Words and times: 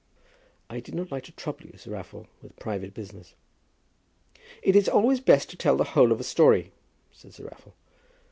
"I 0.67 0.79
did 0.79 0.95
not 0.95 1.11
like 1.11 1.25
to 1.25 1.31
trouble 1.31 1.67
you, 1.67 1.77
Sir 1.77 1.91
Raffle, 1.91 2.25
with 2.41 2.55
private 2.57 2.91
business." 2.91 3.35
"It 4.63 4.75
is 4.75 4.89
always 4.89 5.19
best 5.19 5.47
to 5.51 5.55
tell 5.55 5.77
the 5.77 5.83
whole 5.93 6.11
of 6.11 6.19
a 6.19 6.23
story," 6.23 6.71
said 7.11 7.35
Sir 7.35 7.43
Raffle. 7.43 7.75